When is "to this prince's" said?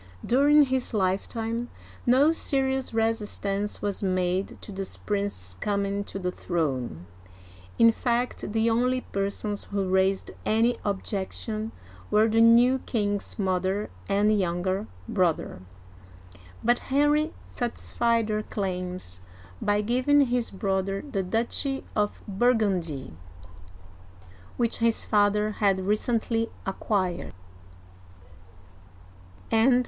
4.59-5.53